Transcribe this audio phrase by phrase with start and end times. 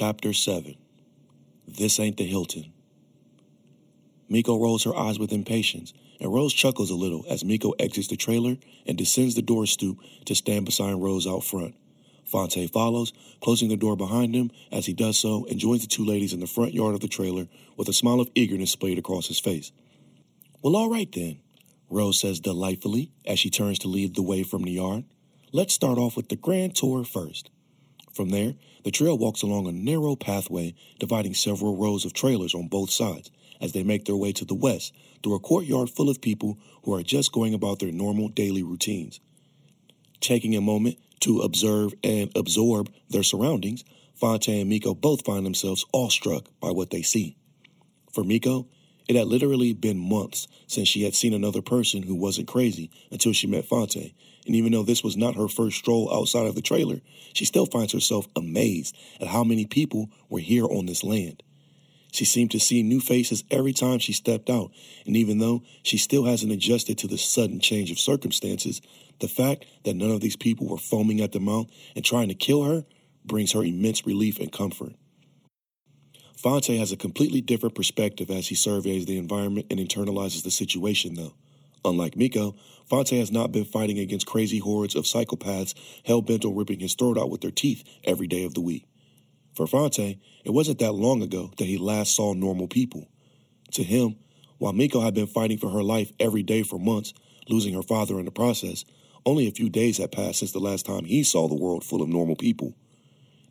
[0.00, 0.76] Chapter 7
[1.68, 2.72] This Ain't the Hilton.
[4.30, 8.16] Miko rolls her eyes with impatience, and Rose chuckles a little as Miko exits the
[8.16, 11.74] trailer and descends the door stoop to stand beside Rose out front.
[12.24, 16.06] Phonte follows, closing the door behind him as he does so and joins the two
[16.06, 17.46] ladies in the front yard of the trailer
[17.76, 19.70] with a smile of eagerness splayed across his face.
[20.62, 21.40] Well, all right then,
[21.90, 25.04] Rose says delightfully as she turns to lead the way from the yard.
[25.52, 27.50] Let's start off with the grand tour first.
[28.20, 28.52] From there,
[28.84, 33.30] the trail walks along a narrow pathway dividing several rows of trailers on both sides
[33.62, 36.92] as they make their way to the west through a courtyard full of people who
[36.92, 39.20] are just going about their normal daily routines.
[40.20, 45.86] Taking a moment to observe and absorb their surroundings, Phonte and Miko both find themselves
[45.94, 47.38] awestruck by what they see.
[48.12, 48.66] For Miko,
[49.08, 53.32] it had literally been months since she had seen another person who wasn't crazy until
[53.32, 54.12] she met Phonte,
[54.46, 57.00] and even though this was not her first stroll outside of the trailer,
[57.32, 61.42] she still finds herself amazed at how many people were here on this land.
[62.12, 64.72] She seemed to see new faces every time she stepped out,
[65.06, 68.80] and even though she still hasn't adjusted to the sudden change of circumstances,
[69.20, 72.34] the fact that none of these people were foaming at the mouth and trying to
[72.34, 72.84] kill her
[73.24, 74.94] brings her immense relief and comfort.
[76.36, 81.14] Phonte has a completely different perspective as he surveys the environment and internalizes the situation,
[81.14, 81.34] though.
[81.84, 82.54] Unlike Miko,
[82.86, 86.94] Phonte has not been fighting against crazy hordes of psychopaths hell bent on ripping his
[86.94, 88.86] throat out with their teeth every day of the week.
[89.54, 93.08] For Phonte, it wasn't that long ago that he last saw normal people.
[93.72, 94.16] To him,
[94.58, 97.14] while Miko had been fighting for her life every day for months,
[97.48, 98.84] losing her father in the process,
[99.24, 102.02] only a few days had passed since the last time he saw the world full
[102.02, 102.74] of normal people.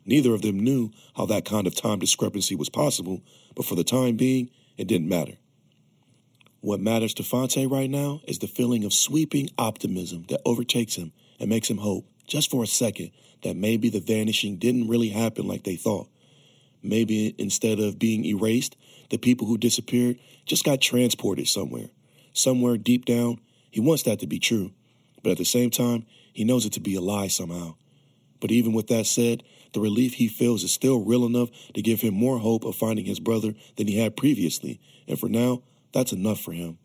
[0.04, 3.22] Neither of them knew how that kind of time discrepancy was possible,
[3.54, 5.34] but for the time being, it didn't matter.
[6.62, 11.12] What matters to Phonte right now is the feeling of sweeping optimism that overtakes him
[11.38, 15.48] and makes him hope, just for a second, that maybe the vanishing didn't really happen
[15.48, 16.08] like they thought.
[16.82, 18.76] Maybe instead of being erased,
[19.08, 21.88] the people who disappeared just got transported somewhere.
[22.34, 24.72] Somewhere deep down, he wants that to be true,
[25.22, 26.04] but at the same time,
[26.34, 27.74] he knows it to be a lie somehow.
[28.38, 32.02] But even with that said, the relief he feels is still real enough to give
[32.02, 34.78] him more hope of finding his brother than he had previously,
[35.08, 36.78] and for now, that's enough for him.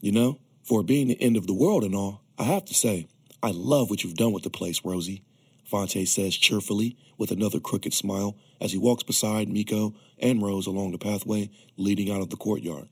[0.00, 3.08] You know, for being the end of the world and all, I have to say,
[3.42, 5.24] I love what you've done with the place, Rosie,
[5.64, 10.92] Phonte says cheerfully with another crooked smile as he walks beside Miko and Rose along
[10.92, 12.88] the pathway leading out of the courtyard.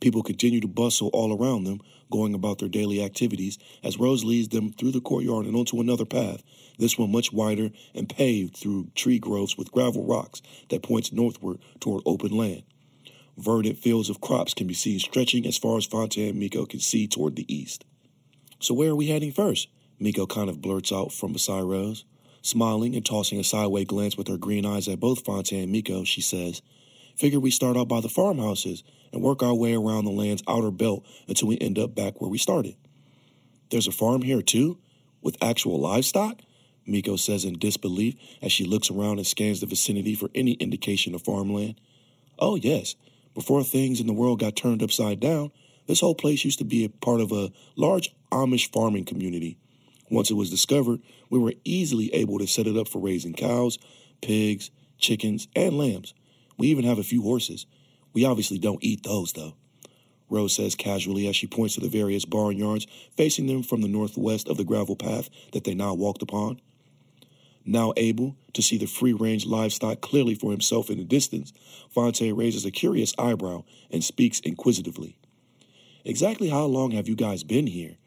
[0.00, 4.48] People continue to bustle all around them, going about their daily activities, as Rose leads
[4.48, 6.42] them through the courtyard and onto another path,
[6.78, 11.58] this one much wider and paved through tree groves with gravel rocks that points northward
[11.80, 12.62] toward open land.
[13.38, 16.80] Verdant fields of crops can be seen stretching as far as Phonte and Miko can
[16.80, 17.84] see toward the east.
[18.58, 19.68] So where are we heading first?
[20.00, 22.04] Miko kind of blurts out from beside Rose.
[22.42, 26.02] Smiling and tossing a sideway glance with her green eyes at both Phonte and Miko,
[26.02, 26.62] she says,
[27.14, 28.82] Figure we start out by the farmhouses
[29.12, 32.30] and work our way around the land's outer belt until we end up back where
[32.30, 32.74] we started.
[33.70, 34.78] There's a farm here too?
[35.22, 36.40] With actual livestock?
[36.86, 41.14] Miko says in disbelief as she looks around and scans the vicinity for any indication
[41.14, 41.80] of farmland.
[42.38, 42.96] Oh, yes.
[43.38, 45.52] Before things in the world got turned upside down,
[45.86, 49.56] this whole place used to be a part of a large Amish farming community.
[50.10, 51.00] Once it was discovered,
[51.30, 53.78] we were easily able to set it up for raising cows,
[54.22, 56.14] pigs, chickens, and lambs.
[56.56, 57.66] We even have a few horses.
[58.12, 59.54] We obviously don't eat those, though.
[60.28, 64.48] Rose says casually as she points to the various barnyards facing them from the northwest
[64.48, 66.60] of the gravel path that they now walked upon.
[67.68, 71.52] Now able to see the free range livestock clearly for himself in the distance,
[71.90, 75.18] Phonte raises a curious eyebrow and speaks inquisitively.
[76.02, 77.98] Exactly how long have you guys been here?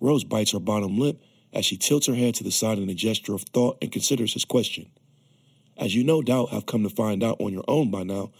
[0.00, 2.94] Rose bites her bottom lip as she tilts her head to the side in a
[2.94, 4.86] gesture of thought and considers his question.
[5.76, 8.30] As you no doubt have come to find out on your own by now,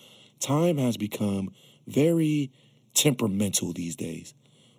[0.40, 1.52] time has become
[1.86, 2.50] very
[2.94, 4.32] temperamental these days.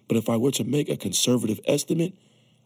[0.07, 2.15] But if I were to make a conservative estimate,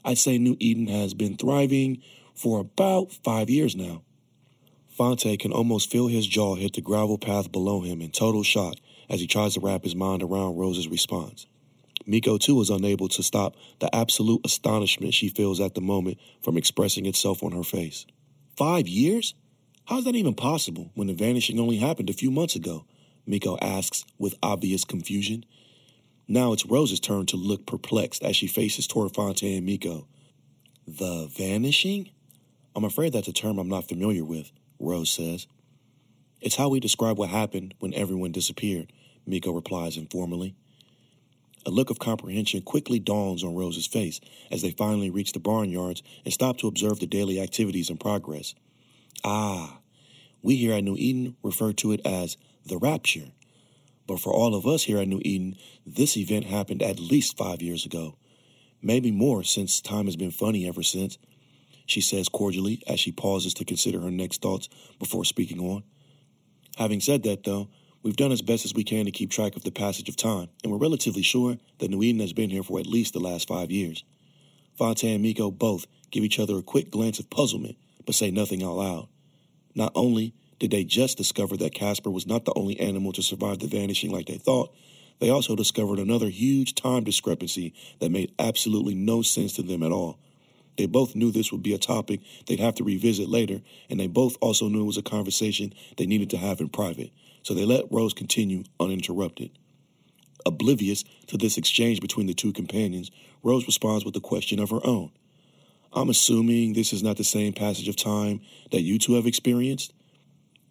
[0.05, 2.01] I'd say New Eden has been thriving
[2.35, 4.03] for about five years now.
[4.89, 8.75] Phonte can almost feel his jaw hit the gravel path below him in total shock
[9.09, 11.47] as he tries to wrap his mind around Rose's response.
[12.05, 16.57] Miko, too, is unable to stop the absolute astonishment she feels at the moment from
[16.57, 18.05] expressing itself on her face.
[18.57, 19.33] Five years?
[19.85, 22.85] How's that even possible when the vanishing only happened a few months ago?
[23.25, 25.45] Miko asks with obvious confusion.
[26.27, 30.07] Now it's Rose's turn to look perplexed as she faces toward Phonte and Miko.
[30.87, 32.09] The vanishing?
[32.75, 35.47] I'm afraid that's a term I'm not familiar with, Rose says.
[36.39, 38.91] It's how we describe what happened when everyone disappeared,
[39.27, 40.55] Miko replies informally.
[41.65, 44.19] A look of comprehension quickly dawns on Rose's face
[44.49, 48.55] as they finally reach the barnyards and stop to observe the daily activities in progress.
[49.23, 49.79] Ah,
[50.41, 53.31] We here at New Eden refer to it as the rapture.
[54.07, 57.61] But for all of us here at New Eden, this event happened at least five
[57.61, 58.15] years ago.
[58.81, 61.19] Maybe more since time has been funny ever since,
[61.91, 65.83] she says cordially as she pauses to consider her next thoughts before speaking on.
[66.77, 67.69] Having said that, though,
[68.01, 70.47] we've done as best as we can to keep track of the passage of time,
[70.63, 73.47] and we're relatively sure that New Eden has been here for at least the last
[73.47, 74.03] five years.
[74.77, 78.63] Phonte and Miko both give each other a quick glance of puzzlement, but say nothing
[78.63, 79.07] out loud.
[79.75, 83.59] Not only did they just discover that Casper was not the only animal to survive
[83.59, 84.73] the vanishing like they thought,
[85.19, 89.91] they also discovered another huge time discrepancy that made absolutely no sense to them at
[89.91, 90.19] all.
[90.77, 94.07] They both knew this would be a topic they'd have to revisit later, and they
[94.07, 97.11] both also knew it was a conversation they needed to have in private,
[97.43, 99.51] so they let Rose continue uninterrupted.
[100.45, 103.11] Oblivious to this exchange between the two companions,
[103.43, 105.11] Rose responds with a question of her own.
[105.93, 108.41] I'm assuming this is not the same passage of time
[108.71, 109.93] that you two have experienced?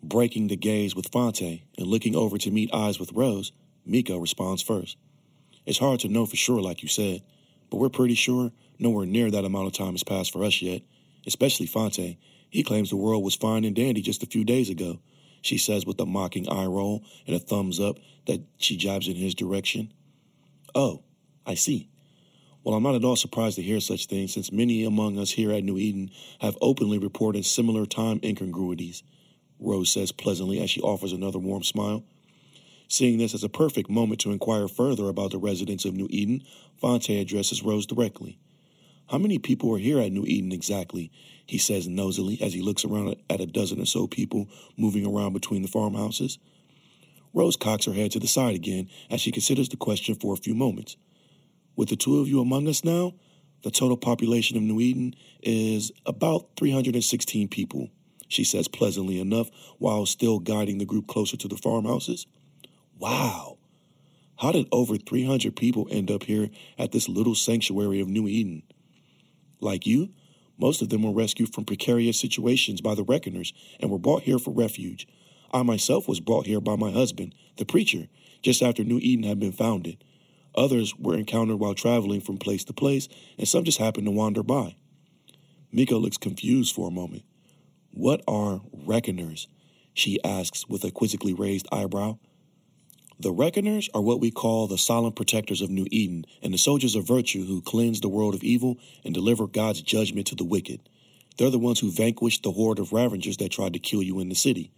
[0.02, 3.52] Breaking the gaze with Phonte and looking over to meet eyes with Rose,
[3.84, 4.96] Miko responds first.
[5.66, 7.22] It's hard to know for sure, like you said,
[7.68, 8.50] but we're pretty sure
[8.80, 10.82] nowhere near that amount of time has passed for us yet,
[11.26, 12.18] especially Phonte.
[12.48, 14.98] He claims the world was fine and dandy just a few days ago,
[15.42, 19.16] she says with a mocking eye roll and a thumbs up that she jabs in
[19.16, 19.92] his direction.
[20.74, 21.02] Oh,
[21.46, 21.88] I see.
[22.62, 25.50] Well, I'm not at all surprised to hear such things, since many among us here
[25.52, 26.10] at New Eden
[26.40, 29.02] have openly reported similar time incongruities,
[29.58, 32.04] Rose says pleasantly as she offers another warm smile.
[32.88, 36.42] Seeing this as a perfect moment to inquire further about the residents of New Eden,
[36.80, 38.38] Phonte addresses Rose directly.
[39.10, 41.10] How many people are here at New Eden exactly?
[41.44, 45.32] He says nosily as he looks around at a dozen or so people moving around
[45.32, 46.38] between the farmhouses.
[47.34, 50.36] Rose cocks her head to the side again as she considers the question for a
[50.36, 50.96] few moments.
[51.74, 53.14] With the two of you among us now,
[53.64, 57.90] the total population of New Eden is about 316 people,
[58.28, 62.28] she says pleasantly enough while still guiding the group closer to the farmhouses.
[62.96, 63.58] Wow.
[64.38, 66.48] How did over 300 people end up here
[66.78, 68.62] at this little sanctuary of New Eden?
[69.60, 70.10] Like you,
[70.58, 74.38] most of them were rescued from precarious situations by the Reckoners and were brought here
[74.38, 75.06] for refuge.
[75.52, 78.08] I myself was brought here by my husband, the preacher,
[78.42, 80.04] just after New Eden had been founded.
[80.54, 83.08] Others were encountered while traveling from place to place,
[83.38, 84.76] and some just happened to wander by.
[85.72, 87.22] Miko looks confused for a moment.
[87.92, 89.48] What are Reckoners?
[89.94, 92.18] She asks with a quizzically raised eyebrow.
[93.20, 96.94] The Reckoners are what we call the solemn protectors of New Eden and the soldiers
[96.94, 100.80] of virtue who cleanse the world of evil and deliver God's judgment to the wicked.
[101.36, 104.30] They're the ones who vanquished the horde of Ravengers that tried to kill you in
[104.30, 104.72] the city.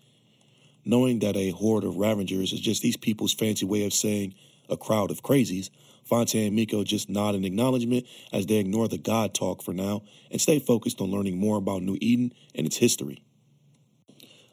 [0.84, 4.34] Knowing that a horde of Ravengers is just these people's fancy way of saying
[4.68, 5.70] a crowd of crazies,
[6.02, 10.02] Phonte and Miko just nod in acknowledgement as they ignore the God talk for now
[10.32, 13.22] and stay focused on learning more about New Eden and its history.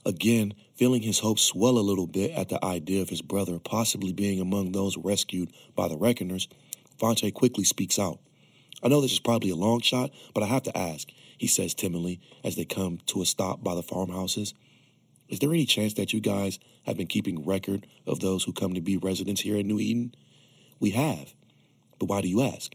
[0.05, 4.13] Again, feeling his hopes swell a little bit at the idea of his brother possibly
[4.13, 6.47] being among those rescued by the Reckoners,
[6.97, 8.17] Phonte quickly speaks out.
[8.81, 11.73] I know this is probably a long shot, but I have to ask, he says
[11.73, 14.53] timidly as they come to a stop by the farmhouses.
[15.27, 18.73] Is there any chance that you guys have been keeping record of those who come
[18.73, 20.15] to be residents here at New Eden?
[20.79, 21.33] We have.
[21.99, 22.73] But why do you ask?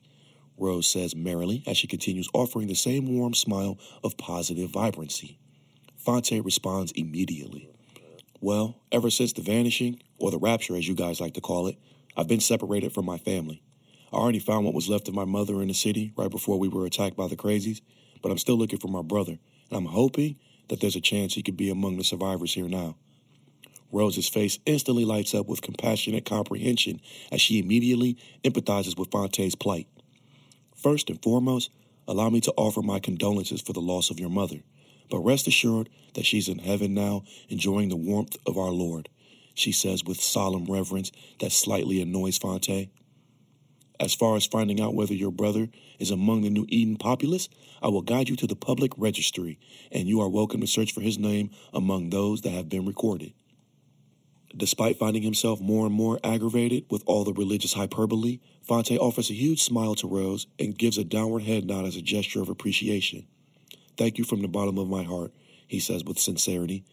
[0.59, 5.39] Rose says merrily as she continues offering the same warm smile of positive vibrancy.
[5.97, 7.74] Phonte responds immediately.
[8.41, 11.79] Well, ever since the vanishing, or the rapture as you guys like to call it,
[12.17, 13.63] I've been separated from my family.
[14.13, 16.69] I already found what was left of my mother in the city right before we
[16.69, 17.81] were attacked by the crazies,
[18.23, 19.39] but I'm still looking for my brother,
[19.71, 20.37] and I'm hoping
[20.69, 22.97] that there's a chance he could be among the survivors here now.
[23.91, 27.01] Rose's face instantly lights up with compassionate comprehension
[27.31, 29.87] as she immediately empathizes with Phonte's plight.
[30.75, 31.71] First and foremost,
[32.09, 34.63] allow me to offer my condolences for the loss of your mother.
[35.11, 39.09] But rest assured that she's in heaven now, enjoying the warmth of our Lord,
[39.55, 42.91] she says with solemn reverence that slightly annoys Phonte.
[44.01, 45.69] As far as finding out whether your brother
[46.01, 47.49] is among the New Eden populace,
[47.81, 49.59] I will guide you to the public registry,
[49.93, 53.35] and you are welcome to search for his name among those that have been recorded.
[54.57, 59.35] Despite finding himself more and more aggravated with all the religious hyperbole, Phonte offers a
[59.35, 63.27] huge smile to Rose and gives a downward head nod as a gesture of appreciation.
[63.97, 65.33] Thank you from the bottom of my heart,
[65.67, 66.85] he says with sincerity.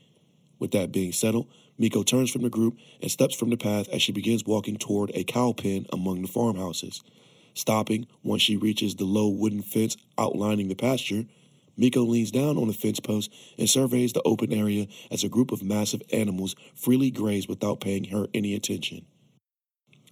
[0.59, 1.47] With that being settled,
[1.79, 5.11] Miko turns from the group and steps from the path as she begins walking toward
[5.15, 7.01] a cow pen among the farmhouses.
[7.55, 11.25] Stopping once she reaches the low wooden fence outlining the pasture,
[11.75, 15.51] Miko leans down on the fence post and surveys the open area as a group
[15.51, 19.05] of massive animals freely graze without paying her any attention.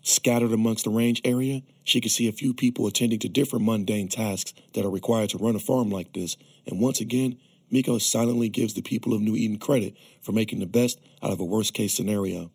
[0.01, 4.07] Scattered amongst the range area, she can see a few people attending to different mundane
[4.07, 7.37] tasks that are required to run a farm like this, and once again,
[7.69, 11.39] Miko silently gives the people of New Eden credit for making the best out of
[11.39, 12.51] a worst case scenario.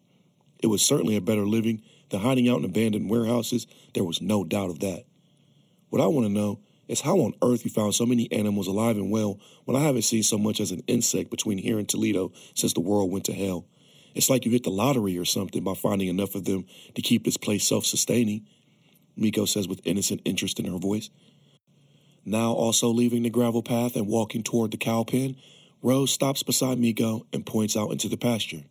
[0.61, 4.45] It was certainly a better living than hiding out in abandoned warehouses, there was no
[4.45, 5.05] doubt of that.
[5.91, 8.97] What I want to know is how on earth you found so many animals alive
[8.97, 12.33] and well when I haven't seen so much as an insect between here and Toledo
[12.55, 13.67] since the world went to hell.
[14.15, 17.25] It's like you hit the lottery or something by finding enough of them to keep
[17.25, 18.47] this place self sustaining,
[19.17, 21.11] Miko says with innocent interest in her voice.
[22.25, 25.37] Now also leaving the gravel path and walking toward the cow pen,
[25.83, 28.63] Rose stops beside Miko and points out into the pasture.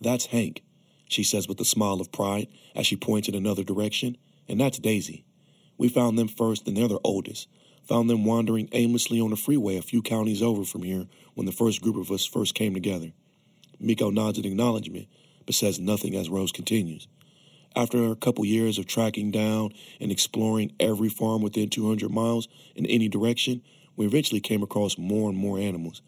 [0.00, 0.62] That's Hank,
[1.08, 4.16] she says with a smile of pride as she points in another direction,
[4.48, 5.26] and that's Daisy.
[5.76, 7.48] We found them first and they're the oldest.
[7.88, 11.52] Found them wandering aimlessly on the freeway a few counties over from here when the
[11.52, 13.12] first group of us first came together.
[13.80, 15.06] Miko nods in acknowledgement,
[15.46, 17.08] but says nothing as Rose continues.
[17.76, 22.86] After a couple years of tracking down and exploring every farm within 200 miles in
[22.86, 23.62] any direction,
[23.96, 26.02] we eventually came across more and more animals.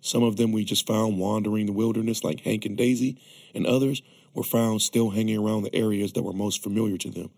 [0.00, 3.18] Some of them we just found wandering the wilderness like Hank and Daisy,
[3.54, 4.02] and others
[4.34, 7.30] were found still hanging around the areas that were most familiar to them.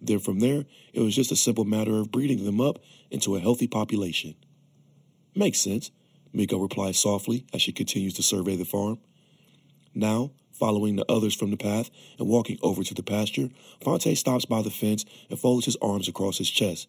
[0.00, 2.80] Then from there, it was just a simple matter of breeding them up
[3.10, 4.34] into a healthy population.
[5.34, 5.90] Makes sense,
[6.36, 8.98] Miko replies softly as she continues to survey the farm.
[9.94, 13.48] Now, following the others from the path and walking over to the pasture,
[13.82, 16.88] Phonte stops by the fence and folds his arms across his chest.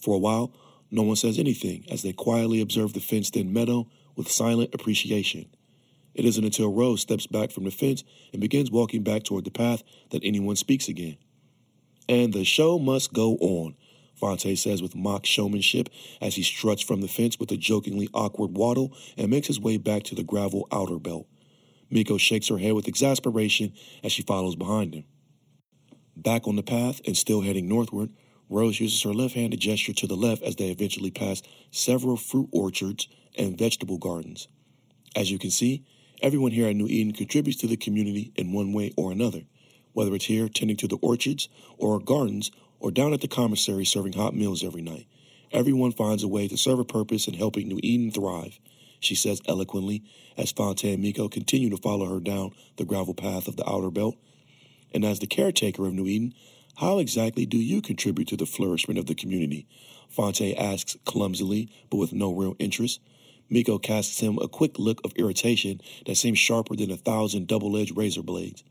[0.00, 0.52] For a while,
[0.88, 5.46] no one says anything as they quietly observe the fenced in meadow with silent appreciation.
[6.14, 9.50] It isn't until Rose steps back from the fence and begins walking back toward the
[9.50, 11.16] path that anyone speaks again.
[12.08, 13.74] And the show must go on,
[14.16, 15.88] Phonte says with mock showmanship
[16.20, 19.76] as he struts from the fence with a jokingly awkward waddle and makes his way
[19.76, 21.26] back to the gravel outer belt.
[21.90, 25.04] Miko shakes her head with exasperation as she follows behind him.
[26.16, 28.10] Back on the path and still heading northward,
[28.48, 32.16] Rose uses her left hand to gesture to the left as they eventually pass several
[32.16, 34.48] fruit orchards and vegetable gardens.
[35.14, 35.84] As you can see,
[36.22, 39.42] everyone here at New Eden contributes to the community in one way or another
[39.96, 44.12] whether it's here tending to the orchards or gardens or down at the commissary serving
[44.12, 45.06] hot meals every night.
[45.52, 48.58] Everyone finds a way to serve a purpose in helping New Eden thrive,
[49.00, 50.02] she says eloquently
[50.36, 53.90] as Phonte and Miko continue to follow her down the gravel path of the outer
[53.90, 54.16] belt.
[54.92, 56.34] And as the caretaker of New Eden,
[56.76, 59.66] how exactly do you contribute to the flourishment of the community?
[60.08, 63.00] Phonte asks clumsily, but with no real interest.
[63.48, 67.76] Miko casts him a quick look of irritation that seems sharper than a thousand double
[67.76, 68.64] edged razor blades.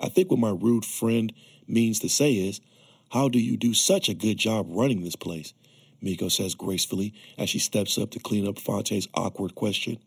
[0.00, 1.32] I think what my rude friend
[1.68, 2.60] means to say is,
[3.10, 5.52] How do you do such a good job running this place?
[6.00, 9.98] Miko says gracefully as she steps up to clean up Phonte's awkward question.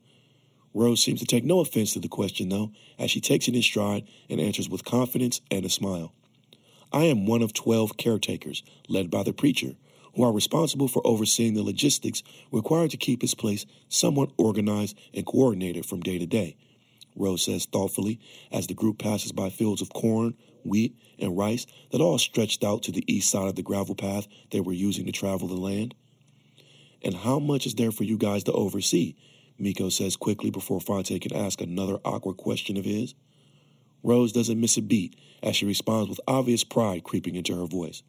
[0.73, 3.61] Rose seems to take no offense to the question, though, as she takes it in
[3.61, 6.13] stride and answers with confidence and a smile.
[6.93, 9.75] I am one of 12 caretakers, led by the preacher,
[10.15, 15.25] who are responsible for overseeing the logistics required to keep this place somewhat organized and
[15.25, 16.55] coordinated from day to day.
[17.17, 22.01] Rose says thoughtfully as the group passes by fields of corn, wheat, and rice that
[22.01, 25.11] all stretched out to the east side of the gravel path they were using to
[25.11, 25.95] travel the land.
[27.03, 29.15] And how much is there for you guys to oversee?
[29.59, 33.13] Miko says quickly before Phonte can ask another awkward question of his.
[34.03, 38.03] Rose doesn't miss a beat as she responds with obvious pride creeping into her voice.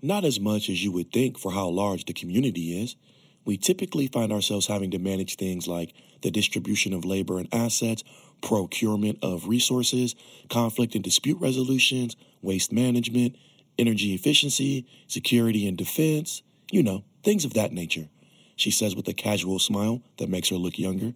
[0.00, 2.96] Not as much as you would think for how large the community is
[3.44, 8.04] we typically find ourselves having to manage things like the distribution of labor and assets,
[8.42, 10.14] procurement of resources,
[10.48, 13.36] conflict and dispute resolutions, waste management,
[13.78, 18.08] energy efficiency, security and defense, you know, things of that nature,
[18.56, 21.14] she says with a casual smile that makes her look younger.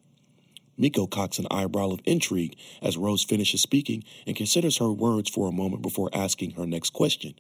[0.78, 5.49] Miko cocks an eyebrow of intrigue as Rose finishes speaking and considers her words for
[5.49, 7.35] a moment before asking her next question.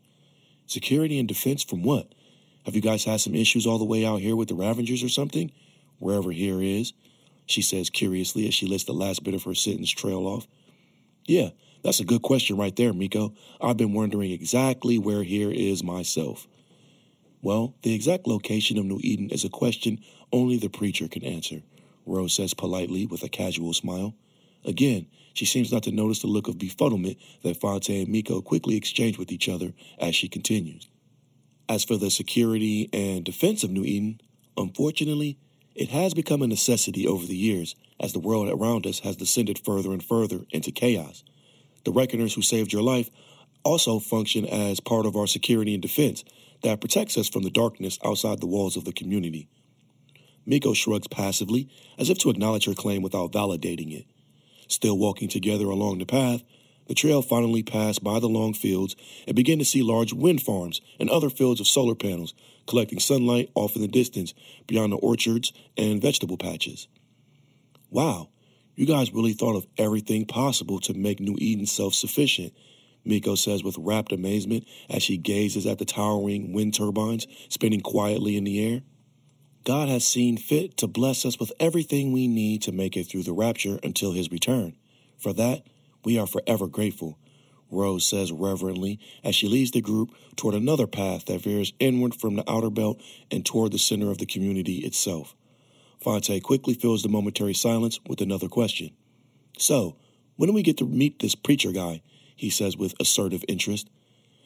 [0.66, 2.12] Security and defense from what?
[2.66, 5.08] Have you guys had some issues all the way out here with the Ravengers or
[5.08, 5.52] something?
[6.00, 6.92] Wherever here is,
[7.46, 10.48] she says curiously as she lets the last bit of her sentence trail off.
[11.26, 11.50] Yeah,
[11.84, 13.34] that's a good question right there, Miko.
[13.60, 16.48] I've been wondering exactly where here is myself.
[17.40, 20.00] Well, the exact location of New Eden is a question
[20.32, 21.62] only the preacher can answer,
[22.04, 24.16] Rose says politely with a casual smile.
[24.64, 28.74] Again, she seems not to notice the look of befuddlement that Phonte and Miko quickly
[28.74, 30.88] exchange with each other as she continues.
[31.68, 34.20] As for the security and defense of New Eden,
[34.56, 35.36] unfortunately,
[35.74, 39.58] it has become a necessity over the years as the world around us has descended
[39.58, 41.24] further and further into chaos.
[41.84, 43.10] The reckoners who saved your life
[43.64, 46.24] also function as part of our security and defense
[46.62, 49.48] that protects us from the darkness outside the walls of the community.
[50.46, 51.68] Miko shrugs passively,
[51.98, 54.06] as if to acknowledge her claim without validating it.
[54.68, 56.42] Still walking together along the path,
[56.86, 60.80] the trail finally passed by the long fields and began to see large wind farms
[60.98, 62.34] and other fields of solar panels
[62.66, 64.34] collecting sunlight off in the distance
[64.66, 66.88] beyond the orchards and vegetable patches.
[67.90, 68.28] Wow,
[68.74, 72.52] you guys really thought of everything possible to make New Eden self sufficient,
[73.04, 78.36] Miko says with rapt amazement as she gazes at the towering wind turbines spinning quietly
[78.36, 78.82] in the air.
[79.64, 83.24] God has seen fit to bless us with everything we need to make it through
[83.24, 84.76] the rapture until his return.
[85.18, 85.66] For that,
[86.06, 87.18] we are forever grateful,
[87.68, 92.36] Rose says reverently as she leads the group toward another path that veers inward from
[92.36, 95.34] the outer belt and toward the center of the community itself.
[96.00, 98.90] Phonte quickly fills the momentary silence with another question.
[99.58, 99.96] So,
[100.36, 102.02] when do we get to meet this preacher guy?
[102.36, 103.90] He says with assertive interest.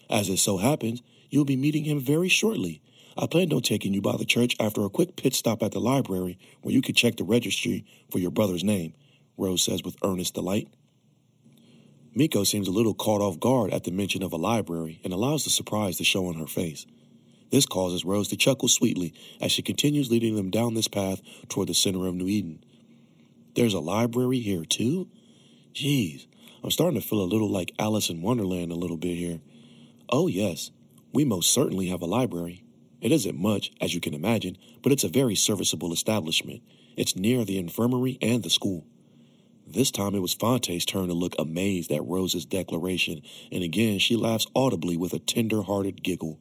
[0.09, 2.81] As it so happens, you'll be meeting him very shortly.
[3.19, 5.81] I planned on taking you by the church after a quick pit stop at the
[5.81, 8.95] library where you could check the registry for your brother's name,
[9.37, 10.69] Rose says with earnest delight.
[12.15, 15.45] Miko seems a little caught off guard at the mention of a library and allows
[15.45, 16.87] the surprise to show on her face.
[17.51, 21.69] This causes Rose to chuckle sweetly as she continues leading them down this path toward
[21.69, 22.65] the center of New Eden.
[23.55, 25.09] There's a library here, too?
[25.73, 26.27] Geez,
[26.63, 29.41] I'm starting to feel a little like Alice in Wonderland a little bit here.
[30.09, 30.71] Oh, yes,
[31.13, 32.65] we most certainly have a library.
[33.01, 36.63] It isn't much, as you can imagine, but it's a very serviceable establishment.
[36.97, 38.85] It's near the infirmary and the school.
[39.73, 43.23] This time it was Phonte's turn to look amazed at Rose's declaration,
[43.53, 46.41] and again she laughs audibly with a tender hearted giggle.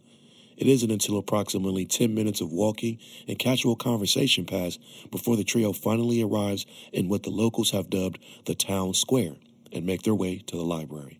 [0.58, 4.80] It isn't until approximately 10 minutes of walking and casual conversation pass
[5.12, 9.36] before the trio finally arrives in what the locals have dubbed the town square
[9.72, 11.20] and make their way to the library.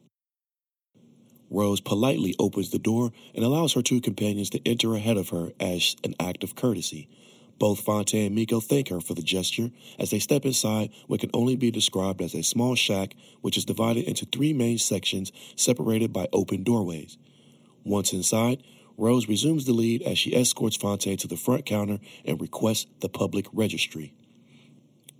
[1.52, 5.52] Rose politely opens the door and allows her two companions to enter ahead of her
[5.60, 7.08] as an act of courtesy,
[7.60, 11.30] both Phonte and Miko thank her for the gesture as they step inside what can
[11.34, 16.12] only be described as a small shack which is divided into three main sections separated
[16.14, 17.18] by open doorways.
[17.84, 18.64] Once inside,
[18.98, 23.10] Rose resumes the lead as she escorts Phonte to the front counter and requests the
[23.10, 24.14] public registry.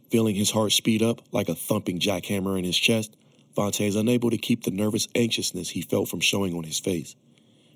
[0.10, 3.16] Feeling his heart speed up like a thumping jackhammer in his chest,
[3.56, 7.16] Phonte is unable to keep the nervous anxiousness he felt from showing on his face.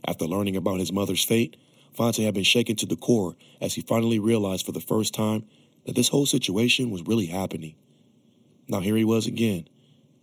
[0.06, 1.56] After learning about his mother's fate,
[1.96, 5.46] Phonte had been shaken to the core as he finally realized for the first time
[5.86, 7.76] that this whole situation was really happening.
[8.68, 9.68] Now here he was again,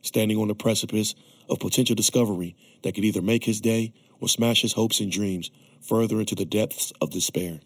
[0.03, 1.15] standing on the precipice
[1.49, 5.51] of potential discovery that could either make his day or smash his hopes and dreams
[5.81, 7.61] further into the depths of despair.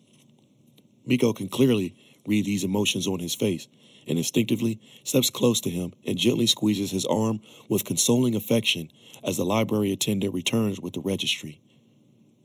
[1.06, 1.94] Miko can clearly
[2.26, 3.68] read these emotions on his face
[4.06, 8.90] and instinctively steps close to him and gently squeezes his arm with consoling affection
[9.22, 11.60] as the library attendant returns with the registry.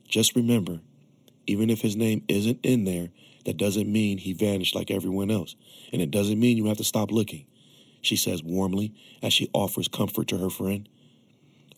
[0.08, 0.82] Just remember,
[1.48, 3.10] even if his name isn't in there,
[3.46, 5.56] that doesn't mean he vanished like everyone else.
[5.92, 7.46] And it doesn't mean you have to stop looking,
[8.02, 10.88] she says warmly as she offers comfort to her friend.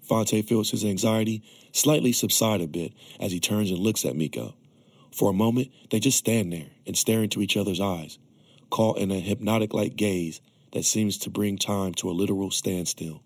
[0.01, 4.55] Phonte feels his anxiety slightly subside a bit as he turns and looks at Miko.
[5.11, 8.17] For a moment, they just stand there and stare into each other's eyes,
[8.69, 10.41] caught in a hypnotic like gaze
[10.73, 13.21] that seems to bring time to a literal standstill.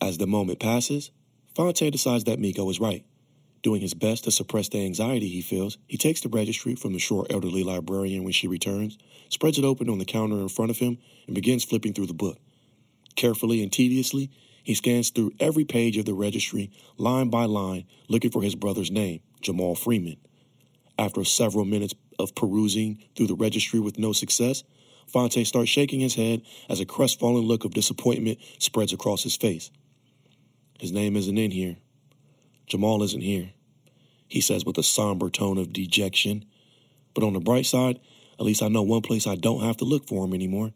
[0.00, 1.10] As the moment passes,
[1.54, 3.04] Phonte decides that Miko is right
[3.62, 6.98] Doing his best to suppress the anxiety he feels, he takes the registry from the
[6.98, 8.96] short elderly librarian when she returns,
[9.28, 12.14] spreads it open on the counter in front of him, and begins flipping through the
[12.14, 12.38] book.
[13.16, 14.30] Carefully and tediously,
[14.62, 18.90] he scans through every page of the registry, line by line, looking for his brother's
[18.90, 20.16] name, Jamal Freeman.
[20.98, 24.64] After several minutes of perusing through the registry with no success,
[25.06, 29.70] Phonte starts shaking his head as a crestfallen look of disappointment spreads across his face.
[30.80, 31.76] His name isn't in here.
[32.66, 33.50] Jamal isn't here
[34.28, 36.44] he says with a somber tone of dejection.
[37.14, 38.00] But on the bright side,
[38.38, 40.72] at least I know one place I don't have to look for him anymore.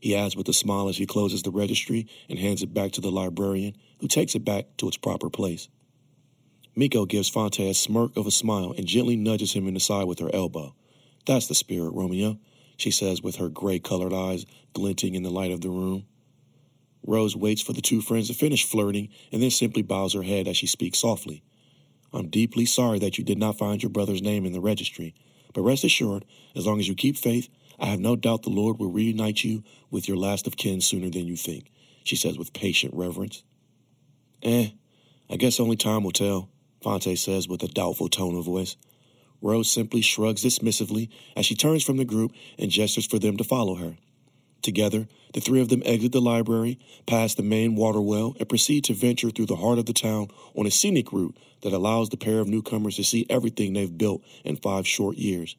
[0.00, 3.00] He adds with a smile as he closes the registry and hands it back to
[3.00, 5.68] the librarian, who takes it back to its proper place.
[6.76, 10.04] Miko gives Phonte a smirk of a smile and gently nudges him in the side
[10.04, 10.74] with her elbow.
[11.26, 12.38] That's the spirit, Romeo,
[12.76, 16.06] she says with her gray colored eyes glinting in the light of the room.
[17.06, 20.48] Rose waits for the two friends to finish flirting and then simply bows her head
[20.48, 21.42] as she speaks softly.
[22.12, 25.14] I'm deeply sorry that you did not find your brother's name in the registry,
[25.52, 28.78] but rest assured, as long as you keep faith, I have no doubt the Lord
[28.78, 31.70] will reunite you with your last of kin sooner than you think,
[32.04, 33.44] she says with patient reverence.
[34.42, 34.70] Eh,
[35.30, 36.48] I guess only time will tell,
[36.82, 38.76] Phonte says with a doubtful tone of voice.
[39.40, 43.44] Rose simply shrugs dismissively as she turns from the group and gestures for them to
[43.44, 43.96] follow her.
[44.62, 48.84] Together, the three of them exit the library, pass the main water well, and proceed
[48.84, 52.16] to venture through the heart of the town on a scenic route that allows the
[52.16, 55.56] pair of newcomers to see everything they've built in five short years.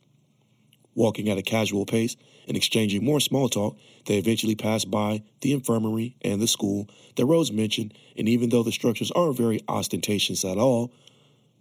[0.96, 5.54] Walking at a casual pace and exchanging more small talk, they eventually pass by the
[5.54, 10.44] infirmary and the school that Rose mentioned, and even though the structures aren't very ostentatious
[10.44, 10.92] at all,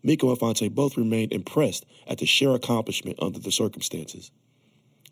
[0.02, 4.30] Miko and Phonte both remained impressed at the sheer accomplishment under the circumstances.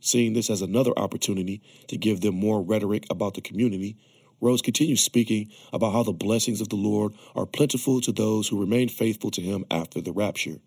[0.06, 3.96] Seeing this as another opportunity to give them more rhetoric about the community,
[4.40, 8.60] Rose continues speaking about how the blessings of the Lord are plentiful to those who
[8.60, 10.60] remain faithful to him after the rapture.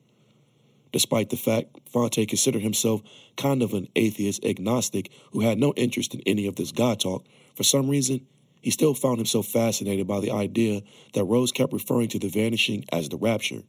[0.91, 3.01] Despite the fact Phonte considered himself
[3.37, 7.25] kind of an atheist agnostic who had no interest in any of this God talk,
[7.55, 8.27] for some reason,
[8.61, 10.81] he still found himself fascinated by the idea
[11.13, 13.63] that Rose kept referring to the vanishing as the rapture.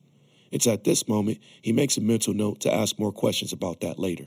[0.50, 4.00] It's at this moment he makes a mental note to ask more questions about that
[4.00, 4.26] later.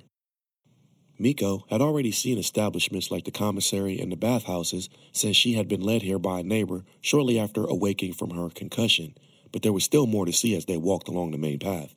[1.24, 5.80] Miko had already seen establishments like the commissary and the bathhouses since she had been
[5.80, 9.16] led here by a neighbor shortly after awaking from her concussion,
[9.54, 11.96] but there was still more to see as they walked along the main path.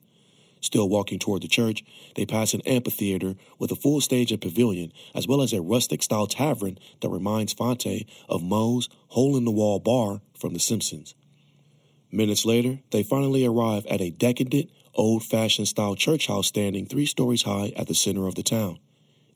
[0.61, 1.83] Still walking toward the church,
[2.15, 6.01] they pass an amphitheater with a full stage and pavilion, as well as a rustic
[6.01, 11.15] style tavern that reminds Phonte of Moe's hole in the wall bar from The Simpsons.
[12.13, 17.05] Minutes later, they finally arrive at a decadent, old fashioned style church house standing three
[17.05, 18.79] stories high at the center of the town.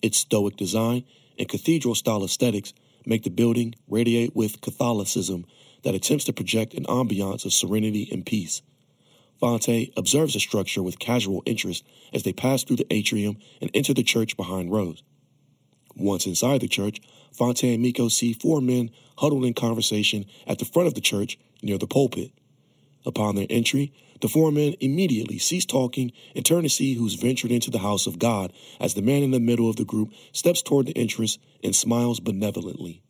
[0.02, 1.04] Its stoic design
[1.38, 2.74] and cathedral style aesthetics
[3.06, 5.46] make the building radiate with Catholicism
[5.84, 8.62] that attempts to project an ambiance of serenity and peace.
[9.40, 11.84] Phonte observes the structure with casual interest
[12.14, 15.02] as they pass through the atrium and enter the church behind Rose.
[15.96, 20.66] Once inside the church, Fonte and Miko see four men huddled in conversation at the
[20.66, 22.32] front of the church near the pulpit.
[23.06, 27.52] Upon their entry, the four men immediately cease talking and turn to see who's ventured
[27.52, 30.62] into the house of God as the man in the middle of the group steps
[30.62, 33.02] toward the entrance and smiles benevolently.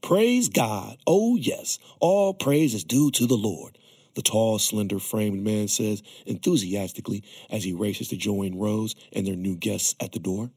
[0.00, 0.96] Praise God.
[1.06, 3.76] Oh, yes, all praise is due to the Lord,
[4.14, 9.36] the tall, slender framed man says enthusiastically as he races to join Rose and their
[9.36, 10.50] new guests at the door.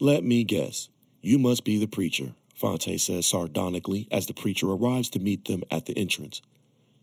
[0.00, 0.88] Let me guess.
[1.22, 5.62] You must be the preacher, Phonte says sardonically as the preacher arrives to meet them
[5.70, 6.42] at the entrance.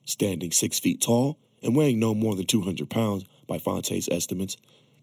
[0.05, 4.57] Standing six feet tall and weighing no more than 200 pounds by Phonte's estimates,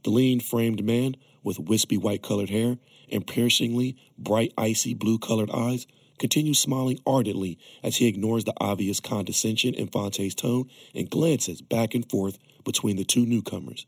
[0.04, 2.78] the lean framed man with wispy white colored hair
[3.10, 5.86] and piercingly bright icy blue colored eyes
[6.18, 11.94] continues smiling ardently as he ignores the obvious condescension in Phonte's tone and glances back
[11.94, 13.86] and forth between the two newcomers.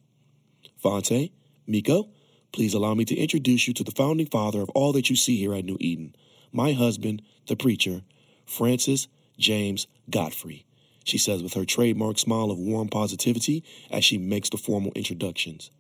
[0.79, 1.31] Phonte,
[1.67, 2.09] Miko,
[2.53, 5.37] please allow me to introduce you to the founding father of all that you see
[5.37, 6.17] here at New Eden,
[6.53, 8.03] my husband, the preacher,
[8.47, 10.65] Francis James Godfrey
[11.05, 15.71] she says with her trademark smile of warm positivity as she makes the formal introductions.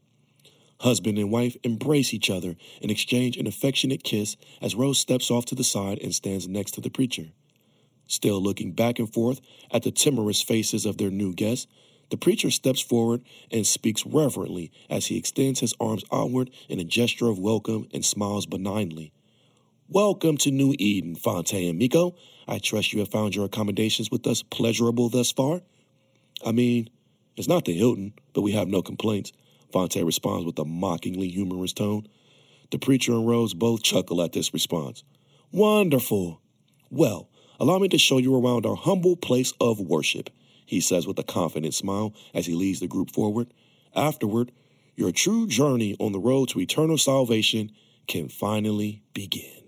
[0.81, 5.45] Husband and wife embrace each other and exchange an affectionate kiss as Rose steps off
[5.47, 7.29] to the side and stands next to the preacher.
[8.09, 11.69] Still looking back and forth at the timorous faces of their new guests,
[12.11, 16.85] the preacher steps forward and speaks reverently as he extends his arms outward in a
[16.85, 19.13] gesture of welcome and smiles benignly.
[19.95, 22.15] Welcome to New Eden, Phonte and Miko.
[22.49, 25.61] I trust you have found your accommodations with us pleasurable thus far.
[26.47, 26.89] I mean,
[27.37, 29.33] it's not the Hilton, but we have no complaints.
[29.71, 32.09] Phonte responds with a mockingly humorous tone.
[32.71, 35.05] The preacher and Rose both chuckle at this response.
[35.53, 36.41] Wonderful.
[36.91, 37.29] Well,
[37.61, 40.31] allow me to show you around our humble place of worship,
[40.65, 43.53] he says with a confident smile as he leads the group forward.
[43.95, 44.53] Afterward,
[44.97, 47.73] your true journey on the road to eternal salvation
[48.07, 49.62] can finally begin.